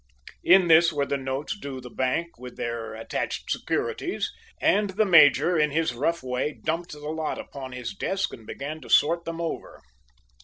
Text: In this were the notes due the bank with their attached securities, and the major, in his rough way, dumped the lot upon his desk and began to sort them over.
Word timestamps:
In 0.43 0.67
this 0.67 0.91
were 0.91 1.05
the 1.05 1.15
notes 1.15 1.55
due 1.55 1.79
the 1.79 1.91
bank 1.91 2.35
with 2.39 2.57
their 2.57 2.95
attached 2.95 3.51
securities, 3.51 4.31
and 4.59 4.89
the 4.89 5.05
major, 5.05 5.59
in 5.59 5.69
his 5.69 5.93
rough 5.93 6.23
way, 6.23 6.53
dumped 6.65 6.93
the 6.93 6.99
lot 7.11 7.37
upon 7.37 7.71
his 7.73 7.93
desk 7.93 8.33
and 8.33 8.47
began 8.47 8.81
to 8.81 8.89
sort 8.89 9.25
them 9.25 9.39
over. 9.39 9.79